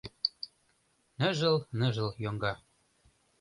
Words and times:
Ныжыл-ныжыл, 1.19 2.09
йоҥга. 2.23 2.53